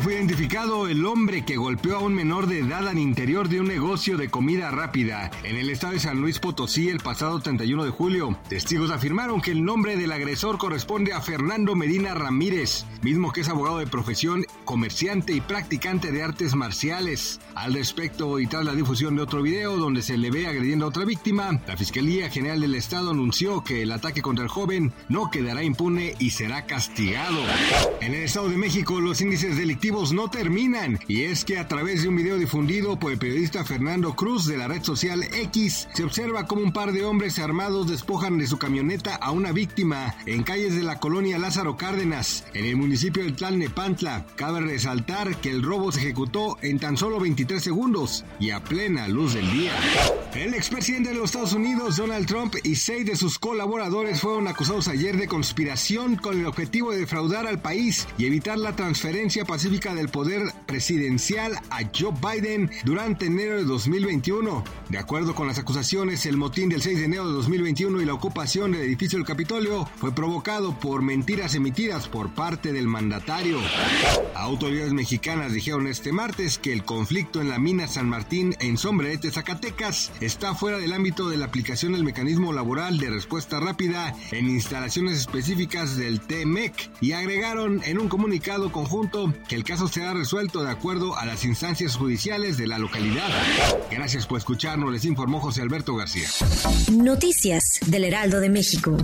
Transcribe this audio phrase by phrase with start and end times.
[0.00, 3.68] Fue identificado el hombre que golpeó a un menor de edad al interior de un
[3.68, 7.90] negocio de comida rápida en el estado de San Luis Potosí el pasado 31 de
[7.90, 8.38] julio.
[8.48, 13.50] Testigos afirmaron que el nombre del agresor corresponde a Fernando Medina Ramírez, mismo que es
[13.50, 17.38] abogado de profesión, comerciante y practicante de artes marciales.
[17.54, 20.88] Al respecto y tras la difusión de otro video donde se le ve agrediendo a
[20.88, 25.30] otra víctima, la Fiscalía General del Estado anunció que el ataque contra el joven no
[25.30, 27.40] quedará impune y será castigado.
[28.00, 32.02] En el Estado de México los índices delictivos no terminan y es que a través
[32.02, 36.04] de un video difundido por el periodista Fernando Cruz de la red social X se
[36.04, 40.44] observa como un par de hombres armados despojan de su camioneta a una víctima en
[40.44, 44.26] calles de la colonia Lázaro Cárdenas en el municipio de Tlalnepantla.
[44.36, 49.08] Cabe resaltar que el robo se ejecutó en tan solo 23 segundos y a plena
[49.08, 49.72] luz del día.
[50.34, 54.86] El expresidente de los Estados Unidos Donald Trump y seis de sus colaboradores fueron acusados
[54.86, 59.69] ayer de conspiración con el objetivo de defraudar al país y evitar la transferencia pacífica
[59.70, 64.64] del poder presidencial a Joe Biden durante enero de 2021.
[64.88, 68.14] De acuerdo con las acusaciones, el motín del 6 de enero de 2021 y la
[68.14, 73.58] ocupación del edificio del Capitolio fue provocado por mentiras emitidas por parte del mandatario.
[74.34, 79.30] Autoridades mexicanas dijeron este martes que el conflicto en la mina San Martín en Sombrerete,
[79.30, 84.50] Zacatecas, está fuera del ámbito de la aplicación del mecanismo laboral de respuesta rápida en
[84.50, 90.62] instalaciones específicas del TMEC y agregaron en un comunicado conjunto que el caso será resuelto
[90.62, 93.28] de acuerdo a las instancias judiciales de la localidad.
[93.90, 96.26] Gracias por escucharnos, les informó José Alberto García.
[96.90, 98.96] Noticias del Heraldo de México.